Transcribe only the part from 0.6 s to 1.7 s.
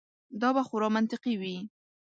خورا منطقي وي.